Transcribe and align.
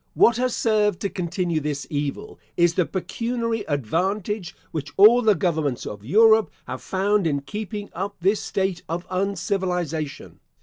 What 0.15 0.37
has 0.37 0.55
served 0.55 0.99
to 1.01 1.11
continue 1.11 1.59
this 1.59 1.85
evil, 1.91 2.39
is 2.57 2.73
the 2.73 2.87
pecuniary 2.87 3.63
advantage 3.67 4.55
which 4.71 4.91
all 4.97 5.21
the 5.21 5.35
governments 5.35 5.85
of 5.85 6.03
Europe 6.03 6.49
have 6.65 6.81
found 6.81 7.27
in 7.27 7.41
keeping 7.41 7.91
up 7.93 8.15
this 8.19 8.39
state 8.41 8.81
of 8.89 9.05
uncivilisation. 9.11 10.39